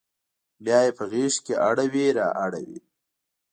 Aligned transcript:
بیا 0.63 0.79
یې 0.85 0.91
په 0.97 1.03
غیږ 1.11 1.33
کې 1.45 1.53
اړوي 1.67 2.07
را 2.17 2.27
اوړي 2.43 2.71